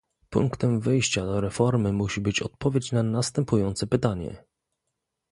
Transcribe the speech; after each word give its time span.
Punktem 0.29 0.79
wyjścia 0.79 1.25
do 1.25 1.41
reformy 1.41 1.93
musi 1.93 2.21
być 2.21 2.41
odpowiedź 2.41 2.91
na 2.91 3.03
następujące 3.03 3.87
pytanie 3.87 4.43